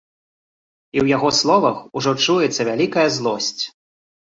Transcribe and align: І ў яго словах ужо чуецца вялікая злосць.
І 0.97 1.01
ў 1.03 1.17
яго 1.17 1.29
словах 1.41 1.77
ужо 2.03 2.11
чуецца 2.25 2.61
вялікая 2.73 3.09
злосць. 3.21 3.59